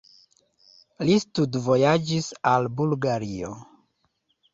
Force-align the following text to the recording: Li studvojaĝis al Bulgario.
Li 1.09 1.17
studvojaĝis 1.23 2.29
al 2.53 2.65
Bulgario. 2.79 3.53